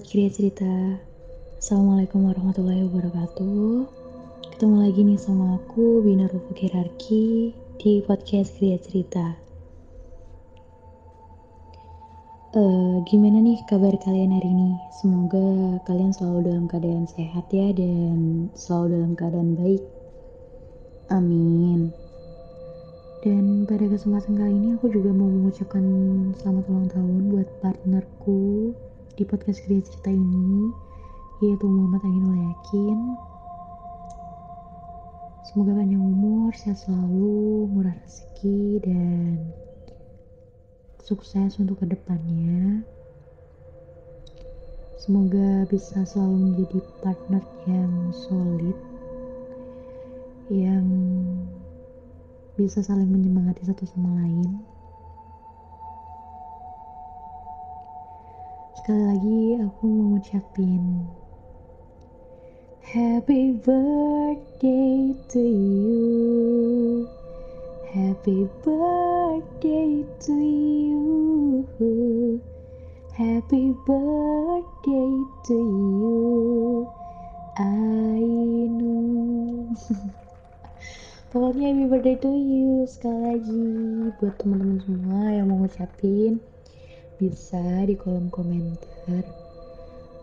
sahabat 0.00 0.16
Kriya 0.16 0.30
Cerita. 0.32 0.74
Assalamualaikum 1.60 2.24
warahmatullahi 2.24 2.88
wabarakatuh. 2.88 3.84
Ketemu 4.56 4.76
lagi 4.80 5.00
nih 5.04 5.20
sama 5.20 5.60
aku 5.60 6.00
Bina 6.00 6.24
Rufuk 6.24 6.56
Hierarki 6.56 7.52
Di 7.76 8.00
podcast 8.08 8.56
Kriya 8.56 8.80
Cerita. 8.80 9.36
Uh, 12.56 13.04
Gimana 13.04 13.44
nih 13.44 13.60
kabar 13.68 13.92
kalian 14.00 14.40
hari 14.40 14.48
ini? 14.48 14.72
Semoga 14.96 15.76
kalian 15.84 16.16
selalu 16.16 16.48
dalam 16.48 16.64
keadaan 16.64 17.04
sehat 17.04 17.52
ya 17.52 17.68
Dan 17.76 18.48
selalu 18.56 18.96
dalam 18.96 19.12
keadaan 19.20 19.52
baik. 19.52 19.84
Amin. 21.12 21.92
Dan 23.20 23.68
pada 23.68 23.84
kesempatan 23.84 24.32
kali 24.32 24.54
ini 24.64 24.68
aku 24.80 24.88
juga 24.88 25.12
mau 25.12 25.28
mengucapkan 25.28 25.84
selamat 26.40 26.64
ulang 26.72 26.88
tahun 26.88 27.16
buat 27.36 27.48
partnerku 27.60 28.72
di 29.20 29.28
podcast 29.28 29.60
Kriya 29.68 29.84
Cerita 29.84 30.08
ini 30.08 30.72
yaitu 31.44 31.68
Muhammad 31.68 32.00
Ainul 32.08 32.40
Yakin. 32.40 32.98
Semoga 35.44 35.76
panjang 35.76 36.00
umur, 36.00 36.56
sehat 36.56 36.80
selalu, 36.80 37.68
murah 37.68 37.92
rezeki 38.00 38.80
dan 38.80 39.52
sukses 41.04 41.60
untuk 41.60 41.84
ke 41.84 41.92
depannya. 41.92 42.80
Semoga 44.96 45.68
bisa 45.68 46.00
selalu 46.08 46.56
menjadi 46.56 46.80
partner 47.04 47.44
yang 47.68 47.92
solid 48.24 48.78
yang 50.48 50.88
bisa 52.56 52.80
saling 52.80 53.12
menyemangati 53.12 53.68
satu 53.68 53.84
sama 53.84 54.16
lain 54.24 54.69
Sekali 58.80 59.04
lagi 59.12 59.60
aku 59.60 59.84
mau 59.92 60.16
ngucapin 60.16 61.04
Happy 62.80 63.52
birthday 63.60 65.12
to 65.28 65.42
you. 65.44 67.04
Happy 67.92 68.48
birthday 68.64 70.00
to 70.00 70.32
you. 70.32 71.04
Happy 73.12 73.76
birthday 73.84 75.12
to 75.44 75.56
you. 75.60 76.88
Ainul 77.60 78.96
Pokoknya 81.36 81.68
happy 81.68 81.84
birthday 81.84 82.16
to 82.16 82.32
you 82.32 82.88
sekali 82.88 83.28
lagi 83.28 83.60
buat 84.16 84.40
teman-teman 84.40 84.80
semua 84.80 85.36
yang 85.36 85.52
mau 85.52 85.60
ngucapin 85.60 86.40
bisa 87.20 87.84
di 87.84 88.00
kolom 88.00 88.32
komentar 88.32 89.20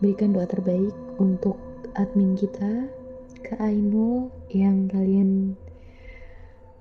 berikan 0.02 0.34
doa 0.34 0.50
terbaik 0.50 0.90
untuk 1.22 1.54
admin 1.94 2.34
kita 2.34 2.90
ke 3.46 3.54
Ainul 3.62 4.34
yang 4.50 4.90
kalian 4.90 5.54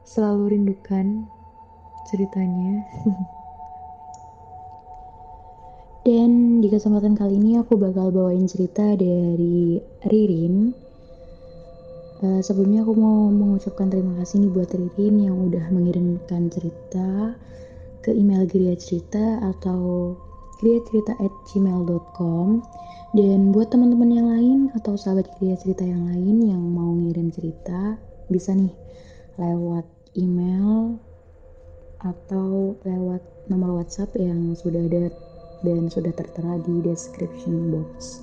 selalu 0.02 0.58
rindukan 0.58 1.30
ceritanya. 2.10 2.82
Dan 6.08 6.64
di 6.64 6.72
kesempatan 6.72 7.14
kali 7.14 7.38
ini 7.38 7.62
aku 7.62 7.78
bakal 7.78 8.10
bawain 8.10 8.50
cerita 8.50 8.98
dari 8.98 9.78
Ririn. 10.08 10.74
Uh, 12.18 12.42
sebelumnya 12.42 12.82
aku 12.82 12.98
mau 12.98 13.30
mengucapkan 13.30 13.94
terima 13.94 14.18
kasih 14.18 14.42
nih 14.42 14.50
buat 14.50 14.74
Ririn 14.74 15.30
yang 15.30 15.38
udah 15.38 15.70
mengirimkan 15.70 16.50
cerita 16.50 17.38
ke 18.06 18.12
email 18.14 18.46
Gria 18.50 18.76
Cerita 18.76 19.40
atau 19.42 20.14
griacerita@gmail.com 20.58 22.48
dan 23.16 23.40
buat 23.54 23.70
teman-teman 23.70 24.10
yang 24.12 24.28
lain 24.28 24.60
atau 24.76 24.98
sahabat 24.98 25.30
Gria 25.38 25.56
Cerita 25.56 25.86
yang 25.86 26.10
lain 26.10 26.44
yang 26.44 26.62
mau 26.62 26.92
ngirim 26.98 27.30
cerita 27.32 27.96
bisa 28.28 28.52
nih 28.52 28.74
lewat 29.38 29.86
email 30.18 30.98
atau 32.02 32.78
lewat 32.86 33.22
nomor 33.50 33.82
WhatsApp 33.82 34.14
yang 34.18 34.54
sudah 34.54 34.86
ada 34.86 35.10
dan 35.66 35.90
sudah 35.90 36.14
tertera 36.14 36.62
di 36.62 36.86
description 36.86 37.74
box. 37.74 38.22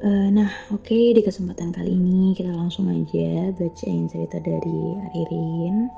Uh, 0.00 0.32
nah, 0.32 0.48
oke 0.72 0.80
okay, 0.88 1.12
di 1.12 1.20
kesempatan 1.20 1.76
kali 1.76 1.92
ini 1.92 2.32
kita 2.32 2.48
langsung 2.48 2.88
aja 2.88 3.52
bacain 3.52 4.08
cerita 4.08 4.40
dari 4.40 4.96
Ririn. 5.12 5.92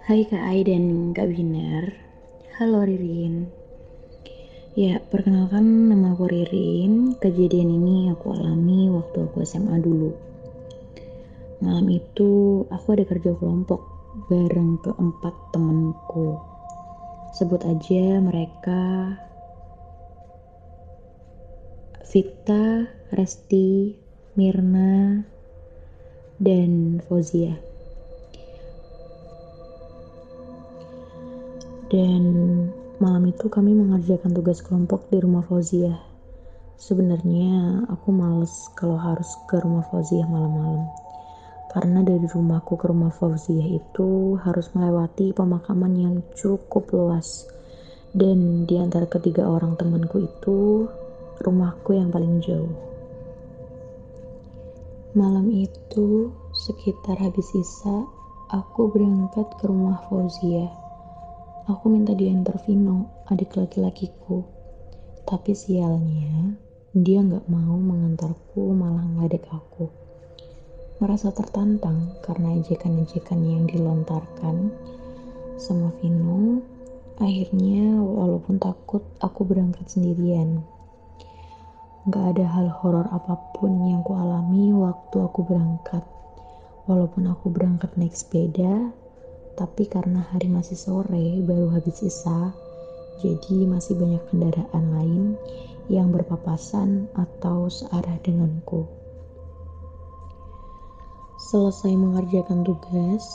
Hai 0.00 0.24
Kak 0.24 0.40
Ai 0.40 0.64
dan 0.64 1.12
Kak 1.12 1.28
Binar. 1.28 1.92
Halo 2.56 2.88
Ririn. 2.88 3.52
Ya, 4.72 4.96
perkenalkan 4.96 5.92
nama 5.92 6.16
aku 6.16 6.24
Ririn. 6.24 7.20
Kejadian 7.20 7.68
ini 7.68 8.08
aku 8.08 8.32
alami 8.32 8.88
waktu 8.88 9.28
aku 9.28 9.44
SMA 9.44 9.76
dulu. 9.76 10.16
Malam 11.60 11.84
itu 11.92 12.64
aku 12.72 12.96
ada 12.96 13.04
kerja 13.04 13.36
kelompok 13.36 13.84
bareng 14.32 14.80
keempat 14.80 15.36
temenku 15.52 16.40
Sebut 17.36 17.60
aja 17.68 18.24
mereka 18.24 19.20
Vita, 22.08 22.88
Resti, 23.12 24.00
Mirna, 24.32 25.28
dan 26.40 27.04
Fozia. 27.04 27.69
Dan 31.90 32.22
malam 33.02 33.26
itu 33.26 33.50
kami 33.50 33.74
mengerjakan 33.74 34.30
tugas 34.30 34.62
kelompok 34.62 35.10
di 35.10 35.18
rumah 35.18 35.42
Fauziah. 35.42 35.98
Sebenarnya 36.78 37.82
aku 37.90 38.14
males 38.14 38.70
kalau 38.78 38.94
harus 38.94 39.26
ke 39.50 39.58
rumah 39.58 39.82
Fauziah 39.90 40.22
malam-malam. 40.30 40.86
Karena 41.74 42.06
dari 42.06 42.22
rumahku 42.30 42.78
ke 42.78 42.86
rumah 42.86 43.10
Fauziah 43.10 43.66
itu 43.66 44.38
harus 44.38 44.70
melewati 44.70 45.34
pemakaman 45.34 45.98
yang 45.98 46.14
cukup 46.38 46.94
luas. 46.94 47.50
Dan 48.14 48.70
di 48.70 48.78
antara 48.78 49.10
ketiga 49.10 49.50
orang 49.50 49.74
temanku 49.74 50.22
itu, 50.30 50.86
rumahku 51.42 51.98
yang 51.98 52.14
paling 52.14 52.38
jauh. 52.38 52.70
Malam 55.18 55.50
itu, 55.50 56.30
sekitar 56.54 57.18
habis 57.18 57.50
isa, 57.50 58.06
aku 58.46 58.94
berangkat 58.94 59.58
ke 59.58 59.66
rumah 59.66 59.98
Fauziah 60.06 60.79
Aku 61.70 61.86
minta 61.86 62.18
diantar 62.18 62.58
Vino, 62.66 63.22
adik 63.30 63.54
laki-lakiku. 63.54 64.42
Tapi 65.22 65.54
sialnya, 65.54 66.58
dia 66.90 67.22
nggak 67.22 67.46
mau 67.46 67.78
mengantarku 67.78 68.74
malah 68.74 69.06
ngeledek 69.06 69.46
aku. 69.54 69.86
Merasa 70.98 71.30
tertantang 71.30 72.18
karena 72.26 72.58
ejekan-ejekan 72.58 73.38
yang 73.46 73.70
dilontarkan 73.70 74.74
sama 75.62 75.94
Vino, 76.02 76.58
akhirnya 77.22 78.02
walaupun 78.02 78.58
takut 78.58 79.06
aku 79.22 79.46
berangkat 79.46 79.86
sendirian. 79.86 80.66
Gak 82.10 82.34
ada 82.34 82.50
hal 82.50 82.66
horor 82.82 83.06
apa 83.14 83.38
pun 83.54 83.78
yang 83.86 84.02
ku 84.02 84.18
alami 84.18 84.74
waktu 84.74 85.22
aku 85.22 85.46
berangkat. 85.46 86.02
Walaupun 86.90 87.30
aku 87.30 87.46
berangkat 87.54 87.94
naik 87.94 88.18
sepeda, 88.18 88.90
tapi 89.58 89.86
karena 89.86 90.26
hari 90.30 90.50
masih 90.50 90.78
sore 90.78 91.40
baru 91.46 91.72
habis 91.74 92.02
isa 92.04 92.54
jadi 93.20 93.68
masih 93.68 94.00
banyak 94.00 94.22
kendaraan 94.32 94.84
lain 94.96 95.24
yang 95.92 96.08
berpapasan 96.08 97.10
atau 97.12 97.68
searah 97.68 98.16
denganku. 98.24 98.88
Selesai 101.50 101.92
mengerjakan 101.98 102.64
tugas 102.64 103.26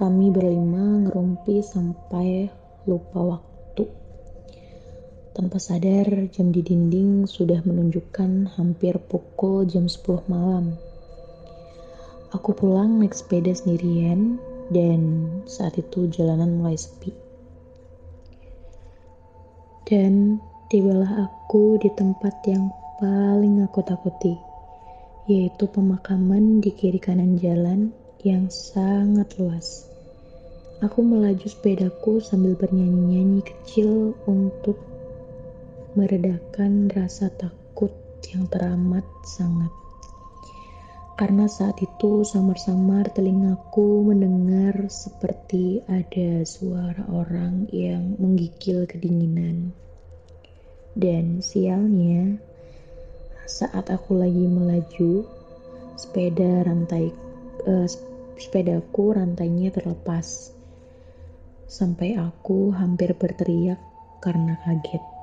kami 0.00 0.32
berlima 0.32 1.06
ngerumpi 1.06 1.62
sampai 1.62 2.50
lupa 2.88 3.38
waktu. 3.38 3.84
Tanpa 5.36 5.60
sadar 5.60 6.32
jam 6.32 6.48
di 6.48 6.64
dinding 6.64 7.28
sudah 7.28 7.60
menunjukkan 7.60 8.56
hampir 8.56 8.96
pukul 8.96 9.68
jam 9.68 9.84
10 9.84 10.32
malam. 10.32 10.80
Aku 12.32 12.56
pulang 12.56 12.98
naik 12.98 13.12
sepeda 13.12 13.52
sendirian 13.52 14.40
dan 14.70 15.30
saat 15.46 15.78
itu 15.78 16.10
jalanan 16.10 16.58
mulai 16.58 16.74
sepi. 16.74 17.14
Dan 19.86 20.42
tibalah 20.66 21.30
aku 21.30 21.78
di 21.78 21.86
tempat 21.94 22.42
yang 22.50 22.74
paling 22.98 23.62
aku 23.62 23.86
takuti, 23.86 24.34
yaitu 25.30 25.70
pemakaman 25.70 26.58
di 26.58 26.74
kiri 26.74 26.98
kanan 26.98 27.38
jalan 27.38 27.94
yang 28.26 28.50
sangat 28.50 29.30
luas. 29.38 29.86
Aku 30.82 31.00
melaju 31.00 31.46
sepedaku 31.46 32.18
sambil 32.18 32.58
bernyanyi-nyanyi 32.58 33.40
kecil 33.46 34.12
untuk 34.26 34.76
meredakan 35.96 36.92
rasa 36.92 37.32
takut 37.32 37.94
yang 38.28 38.44
teramat 38.50 39.06
sangat. 39.24 39.85
Karena 41.16 41.48
saat 41.48 41.80
itu 41.80 42.28
samar-samar 42.28 43.08
telingaku 43.16 44.04
mendengar 44.04 44.92
seperti 44.92 45.80
ada 45.88 46.44
suara 46.44 47.08
orang 47.08 47.64
yang 47.72 48.20
menggigil 48.20 48.84
kedinginan. 48.84 49.72
Dan 50.92 51.40
sialnya, 51.40 52.36
saat 53.48 53.88
aku 53.88 54.20
lagi 54.20 54.44
melaju, 54.44 55.24
sepeda 55.96 56.68
rantai 56.68 57.08
uh, 57.64 57.88
sepedaku 58.36 59.16
rantainya 59.16 59.72
terlepas. 59.72 60.52
Sampai 61.64 62.12
aku 62.20 62.76
hampir 62.76 63.16
berteriak 63.16 63.80
karena 64.20 64.60
kaget. 64.68 65.15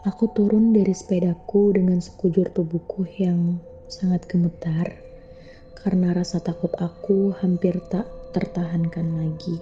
Aku 0.00 0.32
turun 0.32 0.72
dari 0.72 0.96
sepedaku 0.96 1.76
dengan 1.76 2.00
sekujur 2.00 2.48
tubuhku 2.56 3.04
yang 3.20 3.60
sangat 3.84 4.24
gemetar 4.32 4.96
karena 5.76 6.16
rasa 6.16 6.40
takut 6.40 6.72
aku 6.80 7.36
hampir 7.36 7.76
tak 7.92 8.08
tertahankan 8.32 9.20
lagi. 9.20 9.60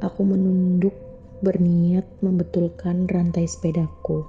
Aku 0.00 0.24
menunduk 0.24 0.96
berniat 1.44 2.08
membetulkan 2.24 3.04
rantai 3.12 3.44
sepedaku. 3.44 4.24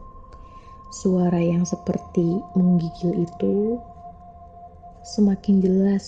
Suara 0.91 1.39
yang 1.39 1.63
seperti 1.63 2.43
menggigil 2.59 3.23
itu 3.23 3.79
semakin 5.07 5.63
jelas 5.63 6.03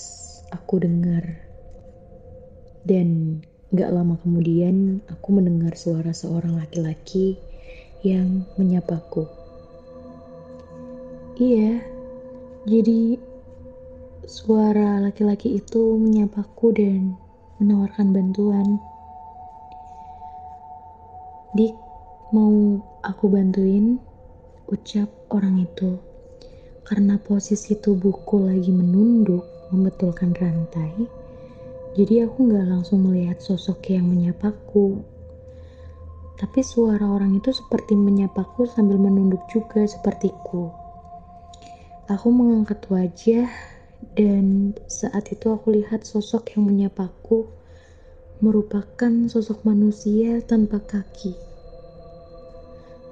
aku 0.51 0.83
dengar. 0.83 1.23
Dan 2.83 3.39
gak 3.71 3.95
lama 3.95 4.19
kemudian 4.19 4.99
aku 5.07 5.39
mendengar 5.39 5.71
suara 5.79 6.11
seorang 6.11 6.59
laki-laki 6.59 7.52
yang 8.03 8.43
menyapaku. 8.59 9.25
Iya, 11.39 11.81
jadi 12.69 13.17
suara 14.27 15.01
laki-laki 15.01 15.57
itu 15.57 15.97
menyapaku 15.97 16.75
dan 16.75 17.15
menawarkan 17.57 18.13
bantuan. 18.13 18.77
Dik, 21.55 21.73
mau 22.35 22.83
aku 23.01 23.25
bantuin? 23.31 23.97
Ucap 24.69 25.09
orang 25.31 25.63
itu. 25.63 25.97
Karena 26.83 27.15
posisi 27.17 27.79
tubuhku 27.79 28.43
lagi 28.43 28.69
menunduk 28.69 29.47
membetulkan 29.71 30.35
rantai, 30.37 30.91
jadi 31.93 32.25
aku 32.25 32.49
nggak 32.49 32.67
langsung 32.73 33.05
melihat 33.05 33.37
sosok 33.37 33.93
yang 33.93 34.09
menyapaku. 34.09 35.12
Tapi 36.33 36.65
suara 36.65 37.05
orang 37.05 37.37
itu 37.37 37.53
seperti 37.53 37.93
menyapaku 37.93 38.65
sambil 38.65 38.97
menunduk 38.97 39.45
juga 39.53 39.85
sepertiku. 39.85 40.73
Aku 42.09 42.33
mengangkat 42.33 42.83
wajah 42.89 43.47
dan 44.17 44.75
saat 44.91 45.31
itu 45.31 45.53
aku 45.53 45.71
lihat 45.71 46.03
sosok 46.03 46.57
yang 46.57 46.67
menyapaku 46.67 47.47
merupakan 48.43 49.31
sosok 49.31 49.63
manusia 49.63 50.43
tanpa 50.43 50.83
kaki. 50.83 51.31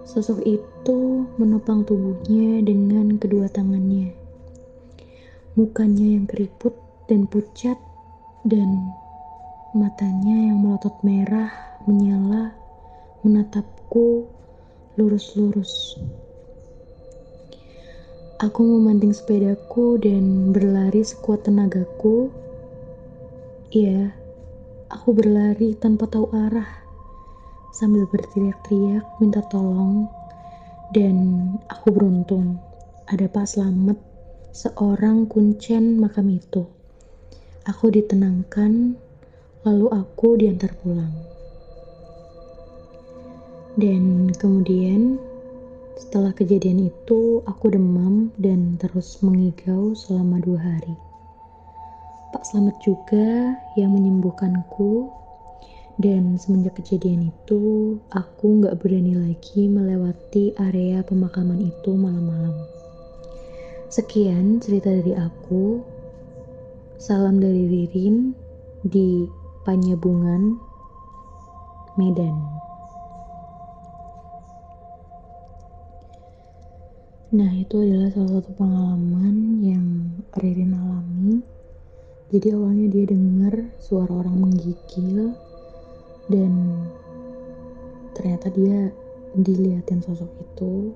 Sosok 0.03 0.43
itu 0.43 1.23
menopang 1.39 1.87
tubuhnya 1.87 2.59
dengan 2.59 3.15
kedua 3.15 3.47
tangannya. 3.47 4.11
Mukanya 5.55 6.19
yang 6.19 6.27
keriput 6.27 6.75
dan 7.07 7.31
pucat 7.31 7.79
dan 8.43 8.91
matanya 9.71 10.51
yang 10.51 10.59
melotot 10.59 10.99
merah 10.99 11.47
menyala 11.87 12.51
menatapku 13.21 14.25
lurus-lurus. 14.97 15.97
Aku 18.41 18.65
memanting 18.65 19.13
sepedaku 19.13 20.01
dan 20.01 20.49
berlari 20.49 21.05
sekuat 21.05 21.45
tenagaku. 21.45 22.33
Iya, 23.69 24.09
aku 24.89 25.13
berlari 25.13 25.77
tanpa 25.77 26.09
tahu 26.09 26.25
arah 26.33 26.81
sambil 27.71 28.09
berteriak-teriak 28.09 29.05
minta 29.21 29.45
tolong 29.47 30.09
dan 30.91 31.15
aku 31.71 31.93
beruntung 31.93 32.59
ada 33.07 33.29
Pak 33.29 33.47
Slamet 33.47 33.95
seorang 34.51 35.29
kuncen 35.29 36.01
makam 36.01 36.27
itu. 36.33 36.67
Aku 37.63 37.93
ditenangkan, 37.93 38.97
lalu 39.63 39.87
aku 39.93 40.35
diantar 40.35 40.73
pulang. 40.81 41.13
Dan 43.79 44.35
kemudian 44.35 45.15
setelah 45.95 46.35
kejadian 46.35 46.91
itu 46.91 47.39
aku 47.47 47.71
demam 47.71 48.27
dan 48.35 48.75
terus 48.75 49.23
mengigau 49.23 49.95
selama 49.95 50.43
dua 50.43 50.59
hari. 50.59 50.95
Pak 52.35 52.43
Slamet 52.47 52.75
juga 52.83 53.55
yang 53.79 53.95
menyembuhkanku 53.95 55.07
dan 55.99 56.35
semenjak 56.35 56.79
kejadian 56.83 57.31
itu 57.31 57.95
aku 58.11 58.59
nggak 58.59 58.75
berani 58.79 59.15
lagi 59.15 59.67
melewati 59.71 60.51
area 60.59 60.99
pemakaman 61.07 61.71
itu 61.71 61.91
malam-malam. 61.95 62.55
Sekian 63.87 64.59
cerita 64.59 64.91
dari 64.91 65.15
aku. 65.15 65.83
Salam 67.01 67.41
dari 67.41 67.65
Ririn 67.65 68.31
di 68.85 69.25
Panyabungan, 69.65 70.53
Medan. 71.97 72.60
Nah, 77.31 77.47
itu 77.55 77.79
adalah 77.79 78.11
salah 78.11 78.43
satu 78.43 78.51
pengalaman 78.59 79.63
yang 79.63 79.87
Ririn 80.35 80.75
alami. 80.75 81.39
Jadi 82.27 82.51
awalnya 82.51 82.91
dia 82.91 83.07
dengar 83.07 83.71
suara 83.79 84.19
orang 84.19 84.35
menggigil 84.35 85.31
dan 86.27 86.51
ternyata 88.11 88.51
dia 88.51 88.91
dilihatin 89.31 90.03
sosok 90.03 90.27
itu. 90.43 90.91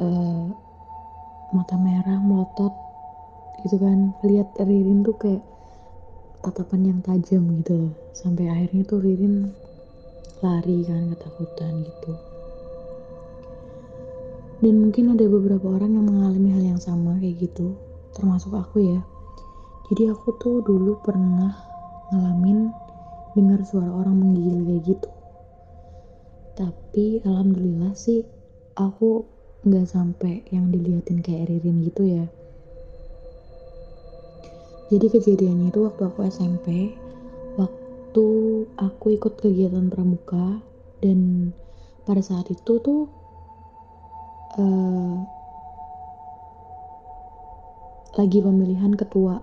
Uh, 0.00 0.48
mata 1.52 1.76
merah 1.76 2.24
melotot 2.24 2.72
gitu 3.60 3.76
kan. 3.76 4.16
Lihat 4.24 4.56
Ririn 4.56 5.04
tuh 5.04 5.20
kayak 5.20 5.44
tatapan 6.40 6.96
yang 6.96 6.98
tajam 7.04 7.44
gitu 7.60 7.76
loh. 7.76 7.92
Sampai 8.16 8.48
akhirnya 8.48 8.88
tuh 8.88 9.04
Ririn 9.04 9.52
lari 10.40 10.80
kan 10.88 11.12
ketakutan 11.12 11.84
gitu 11.84 12.27
dan 14.58 14.74
mungkin 14.82 15.14
ada 15.14 15.24
beberapa 15.30 15.70
orang 15.70 15.94
yang 15.94 16.06
mengalami 16.06 16.48
hal 16.50 16.64
yang 16.74 16.80
sama 16.82 17.14
kayak 17.22 17.46
gitu 17.46 17.78
termasuk 18.18 18.50
aku 18.58 18.82
ya. 18.82 19.00
Jadi 19.88 20.10
aku 20.10 20.34
tuh 20.36 20.60
dulu 20.66 20.98
pernah 21.00 21.54
ngalamin 22.10 22.74
dengar 23.38 23.62
suara 23.62 23.88
orang 23.88 24.18
menggigil 24.18 24.66
kayak 24.66 24.82
gitu. 24.84 25.10
Tapi 26.58 27.22
alhamdulillah 27.22 27.94
sih 27.94 28.26
aku 28.74 29.22
nggak 29.62 29.86
sampai 29.86 30.42
yang 30.50 30.74
diliatin 30.74 31.22
kayak 31.22 31.46
Ririn 31.48 31.86
gitu 31.86 32.02
ya. 32.04 32.26
Jadi 34.88 35.06
kejadiannya 35.12 35.68
itu 35.68 35.80
waktu 35.84 36.02
aku 36.08 36.18
SMP 36.26 36.96
waktu 37.60 38.26
aku 38.80 39.06
ikut 39.14 39.36
kegiatan 39.36 39.92
pramuka 39.92 40.64
dan 41.04 41.52
pada 42.08 42.24
saat 42.24 42.48
itu 42.48 42.80
tuh 42.80 43.17
uh, 44.58 45.14
lagi 48.18 48.38
pemilihan 48.42 48.92
ketua 48.98 49.38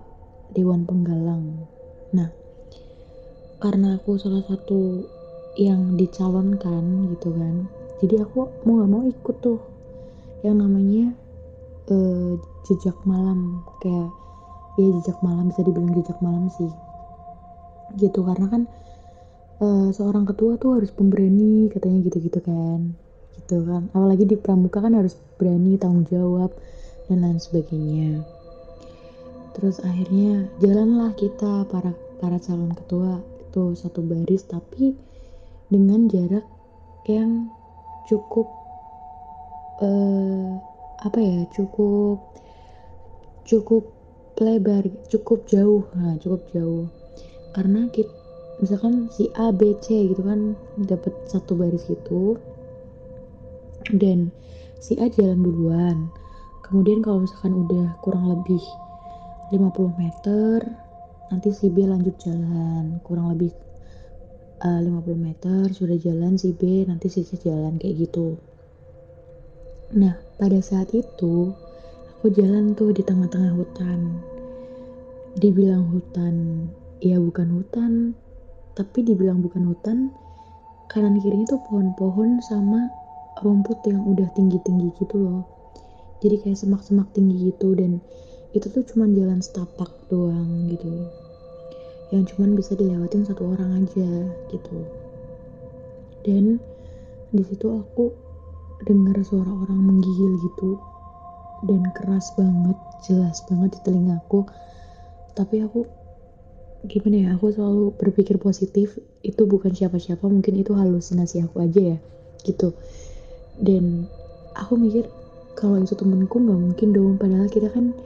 Dewan 0.52 0.84
Penggalang. 0.84 1.64
Nah, 2.12 2.28
karena 3.58 3.96
aku 3.96 4.20
salah 4.20 4.44
satu 4.44 5.08
yang 5.56 5.96
dicalonkan 5.96 7.16
gitu 7.16 7.32
kan, 7.32 7.64
jadi 8.04 8.28
aku 8.28 8.52
mau 8.68 8.84
gak 8.84 8.90
mau 8.92 9.02
ikut 9.08 9.36
tuh. 9.40 9.60
Yang 10.44 10.56
namanya 10.60 11.04
uh, 11.88 12.36
jejak 12.68 12.96
malam. 13.08 13.64
Kayak 13.80 14.12
ya 14.76 14.92
jejak 15.00 15.18
malam 15.24 15.48
bisa 15.48 15.64
dibilang 15.64 15.96
jejak 15.96 16.20
malam 16.20 16.52
sih. 16.52 16.68
Gitu 17.96 18.20
karena 18.20 18.46
kan 18.52 18.62
uh, 19.64 19.88
seorang 19.88 20.28
ketua 20.28 20.60
tuh 20.60 20.76
harus 20.76 20.92
pemberani 20.92 21.72
katanya 21.72 22.04
gitu-gitu 22.04 22.44
kan 22.44 23.05
gitu 23.46 23.62
kan. 23.62 23.86
Apalagi 23.94 24.26
di 24.26 24.34
pramuka 24.34 24.82
kan 24.82 24.98
harus 24.98 25.14
berani 25.38 25.78
tanggung 25.78 26.02
jawab 26.10 26.50
dan 27.06 27.22
lain 27.22 27.38
sebagainya. 27.38 28.26
Terus 29.54 29.78
akhirnya 29.86 30.50
jalanlah 30.58 31.14
kita 31.14 31.64
para 31.70 31.94
para 32.18 32.42
calon 32.42 32.74
ketua 32.74 33.22
itu 33.46 33.72
satu 33.78 34.02
baris 34.02 34.42
tapi 34.44 34.98
dengan 35.70 36.10
jarak 36.10 36.42
yang 37.06 37.48
cukup 38.10 38.50
uh, 39.80 40.58
apa 41.06 41.18
ya 41.22 41.40
cukup 41.54 42.18
cukup 43.46 43.94
lebar 44.42 44.84
cukup 45.06 45.46
jauh 45.46 45.86
nah 45.94 46.18
cukup 46.18 46.42
jauh. 46.50 46.90
Karena 47.54 47.88
kita 47.94 48.10
misalkan 48.60 49.08
si 49.12 49.28
A 49.36 49.52
B 49.54 49.72
C 49.80 50.12
gitu 50.12 50.20
kan 50.20 50.52
dapat 50.80 51.12
satu 51.28 51.56
baris 51.56 51.84
gitu 51.88 52.36
dan 53.94 54.34
si 54.82 54.98
A 54.98 55.06
jalan 55.06 55.42
duluan. 55.42 56.10
Kemudian 56.66 57.02
kalau 57.04 57.22
misalkan 57.22 57.54
udah 57.54 57.94
kurang 58.02 58.26
lebih 58.26 58.62
50 59.54 59.62
meter 60.02 60.58
nanti 61.30 61.54
si 61.54 61.70
B 61.70 61.86
lanjut 61.86 62.14
jalan. 62.18 62.98
Kurang 63.06 63.30
lebih 63.34 63.54
uh, 64.62 64.80
eh, 64.82 64.90
50 64.90 65.14
meter 65.14 65.62
sudah 65.70 65.94
jalan 65.98 66.34
si 66.34 66.50
B 66.50 66.82
nanti 66.86 67.06
si 67.06 67.22
C 67.22 67.38
jalan 67.38 67.78
kayak 67.78 68.10
gitu. 68.10 68.34
Nah 69.94 70.18
pada 70.42 70.58
saat 70.58 70.90
itu 70.90 71.54
aku 72.18 72.26
jalan 72.34 72.74
tuh 72.74 72.90
di 72.90 73.06
tengah-tengah 73.06 73.54
hutan. 73.54 74.18
Dibilang 75.38 75.86
hutan 75.92 76.66
ya 76.98 77.20
bukan 77.20 77.60
hutan 77.60 78.16
tapi 78.76 79.04
dibilang 79.04 79.40
bukan 79.40 79.68
hutan 79.68 79.98
kanan 80.88 81.16
kirinya 81.20 81.56
tuh 81.56 81.60
pohon-pohon 81.68 82.40
sama 82.44 82.88
rumput 83.40 83.84
yang 83.88 84.04
udah 84.04 84.28
tinggi-tinggi 84.32 84.96
gitu 85.00 85.16
loh. 85.20 85.42
Jadi 86.24 86.40
kayak 86.40 86.58
semak-semak 86.58 87.12
tinggi 87.12 87.52
gitu 87.52 87.76
dan 87.76 88.00
itu 88.56 88.66
tuh 88.72 88.82
cuman 88.84 89.12
jalan 89.12 89.40
setapak 89.44 89.92
doang 90.08 90.68
gitu. 90.72 90.88
Yang 92.14 92.36
cuman 92.36 92.56
bisa 92.56 92.72
dilewatin 92.78 93.26
satu 93.28 93.52
orang 93.52 93.84
aja 93.84 94.10
gitu. 94.48 94.76
Dan 96.24 96.58
di 97.34 97.42
situ 97.44 97.68
aku 97.68 98.14
dengar 98.84 99.16
suara 99.24 99.48
orang 99.48 99.80
menggigil 99.80 100.36
gitu 100.40 100.76
dan 101.64 101.88
keras 101.90 102.36
banget 102.36 102.76
jelas 103.00 103.40
banget 103.48 103.76
di 103.76 103.80
telingaku 103.80 104.44
tapi 105.32 105.64
aku 105.64 105.88
gimana 106.84 107.16
ya 107.16 107.28
aku 107.34 107.50
selalu 107.50 107.96
berpikir 107.96 108.36
positif 108.36 109.00
itu 109.24 109.42
bukan 109.48 109.72
siapa-siapa 109.72 110.22
mungkin 110.28 110.60
itu 110.60 110.76
halusinasi 110.76 111.42
aku 111.42 111.64
aja 111.64 111.96
ya 111.96 111.98
gitu 112.44 112.76
dan 113.60 114.04
aku 114.56 114.76
mikir 114.76 115.08
kalau 115.56 115.80
itu 115.80 115.96
temenku 115.96 116.36
nggak 116.36 116.60
mungkin 116.60 116.88
dong. 116.92 117.16
Padahal 117.16 117.48
kita 117.48 117.72
kan 117.72 117.96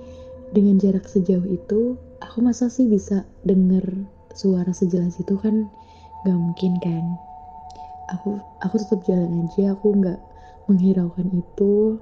dengan 0.55 0.79
jarak 0.79 1.07
sejauh 1.07 1.47
itu 1.47 1.99
aku 2.23 2.39
masa 2.43 2.71
sih 2.71 2.87
bisa 2.87 3.27
denger 3.43 4.07
suara 4.35 4.71
sejelas 4.71 5.19
itu 5.19 5.35
kan 5.39 5.67
nggak 6.23 6.39
mungkin 6.39 6.79
kan. 6.79 7.05
Aku 8.15 8.39
aku 8.63 8.75
tetap 8.79 9.03
jalan 9.07 9.47
aja 9.47 9.75
aku 9.75 9.95
nggak 9.99 10.19
menghiraukan 10.71 11.27
itu. 11.35 11.99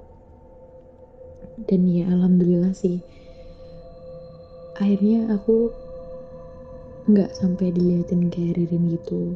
Dan 1.65 1.89
ya 1.89 2.07
alhamdulillah 2.07 2.71
sih. 2.77 3.01
Akhirnya 4.79 5.33
aku 5.35 5.73
nggak 7.09 7.33
sampai 7.33 7.73
diliatin 7.73 8.29
kayak 8.29 8.55
Ririn 8.55 8.85
gitu. 8.93 9.33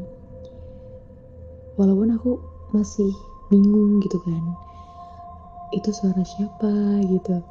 Walaupun 1.74 2.14
aku 2.14 2.38
masih 2.70 3.10
bingung 3.54 4.02
gitu 4.02 4.18
kan. 4.18 4.58
Itu 5.70 5.94
suara 5.94 6.26
siapa 6.26 6.98
gitu. 7.06 7.46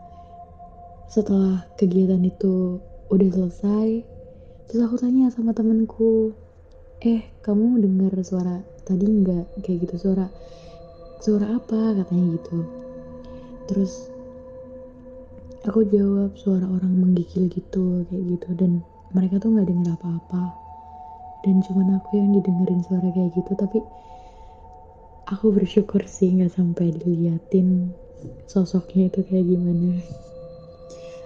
Setelah 1.07 1.71
kegiatan 1.79 2.19
itu 2.27 2.83
udah 3.07 3.29
selesai 3.31 3.89
terus 4.67 4.89
aku 4.89 4.97
tanya 4.97 5.29
sama 5.29 5.53
temenku 5.53 6.33
eh 7.05 7.21
kamu 7.45 7.79
dengar 7.79 8.19
suara 8.27 8.59
tadi 8.83 9.07
nggak? 9.07 9.63
Kayak 9.63 9.79
gitu 9.87 10.11
suara 10.11 10.27
suara 11.23 11.55
apa? 11.55 11.95
Katanya 12.03 12.25
gitu. 12.35 12.59
Terus 13.71 14.11
aku 15.63 15.87
jawab 15.87 16.35
suara 16.35 16.67
orang 16.67 16.99
menggigil 16.99 17.47
gitu 17.47 18.03
kayak 18.11 18.25
gitu. 18.39 18.49
Dan 18.59 18.83
mereka 19.15 19.39
tuh 19.39 19.55
nggak 19.55 19.71
denger 19.71 19.95
apa-apa. 19.95 20.59
Dan 21.43 21.63
cuman 21.63 21.99
aku 21.99 22.19
yang 22.19 22.35
didengerin 22.35 22.83
suara 22.87 23.11
kayak 23.11 23.35
gitu 23.35 23.55
tapi 23.59 23.83
aku 25.33 25.49
bersyukur 25.49 26.05
sih 26.05 26.29
nggak 26.29 26.53
sampai 26.53 26.93
diliatin 26.93 27.97
sosoknya 28.45 29.09
itu 29.09 29.25
kayak 29.25 29.49
gimana. 29.49 29.97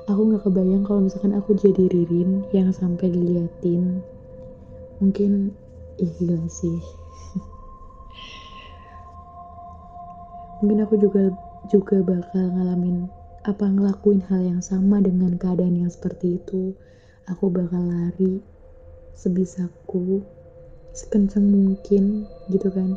Aku 0.06 0.30
nggak 0.30 0.46
kebayang 0.46 0.86
kalau 0.86 1.02
misalkan 1.02 1.34
aku 1.34 1.58
jadi 1.58 1.90
Ririn 1.90 2.46
yang 2.54 2.70
sampai 2.70 3.10
diliatin. 3.10 3.98
Mungkin 5.02 5.50
ih 5.98 6.10
gila 6.22 6.46
sih. 6.46 6.78
Mungkin 10.62 10.86
aku 10.86 10.94
juga 11.02 11.34
juga 11.66 11.98
bakal 12.06 12.54
ngalamin 12.54 13.10
apa 13.42 13.66
ngelakuin 13.66 14.22
hal 14.30 14.46
yang 14.46 14.62
sama 14.62 15.02
dengan 15.02 15.34
keadaan 15.34 15.82
yang 15.82 15.90
seperti 15.90 16.38
itu. 16.38 16.78
Aku 17.26 17.50
bakal 17.50 17.82
lari 17.82 18.38
sebisaku 19.18 20.22
sekencang 20.94 21.42
mungkin 21.42 22.30
gitu 22.48 22.70
kan 22.70 22.94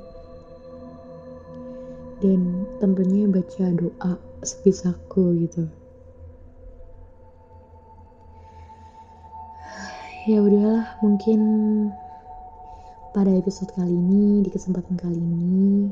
dan 2.20 2.68
tentunya 2.84 3.28
baca 3.32 3.66
doa 3.72 4.12
sebisaku 4.44 5.48
gitu. 5.48 5.64
Ya 10.28 10.44
udahlah 10.44 11.00
mungkin 11.00 11.42
pada 13.16 13.32
episode 13.34 13.72
kali 13.74 13.96
ini 13.96 14.44
di 14.46 14.50
kesempatan 14.52 15.00
kali 15.00 15.18
ini 15.18 15.90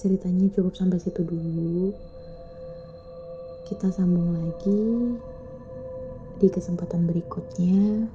ceritanya 0.00 0.50
cukup 0.56 0.74
sampai 0.74 0.98
situ 0.98 1.22
dulu. 1.22 1.92
Kita 3.68 3.92
sambung 3.92 4.34
lagi 4.34 5.14
di 6.40 6.48
kesempatan 6.50 7.06
berikutnya. 7.06 8.10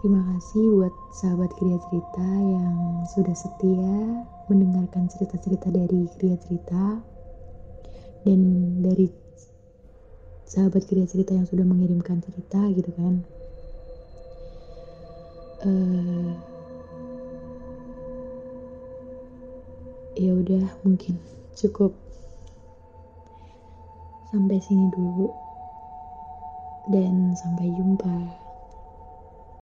Terima 0.00 0.22
kasih 0.22 0.64
buat 0.80 0.94
sahabat 1.18 1.50
Kriya 1.58 1.76
Cerita 1.90 2.30
yang 2.30 3.04
sudah 3.10 3.36
setia 3.36 4.22
mendengarkan 4.46 5.10
cerita-cerita 5.10 5.68
dari 5.74 6.06
Kriya 6.16 6.36
Cerita 6.38 7.02
dan 8.26 8.40
dari 8.82 9.10
sahabat 10.46 10.86
Kriya 10.86 11.06
Cerita 11.10 11.34
yang 11.34 11.46
sudah 11.46 11.66
mengirimkan 11.66 12.22
cerita 12.22 12.60
gitu 12.74 12.90
kan. 12.94 13.14
Uh, 15.66 16.30
ya 20.14 20.30
udah 20.30 20.64
mungkin 20.84 21.18
cukup 21.58 21.96
Sampai 24.26 24.58
sini 24.58 24.90
dulu, 24.90 25.30
dan 26.90 27.32
sampai 27.38 27.70
jumpa. 27.72 28.45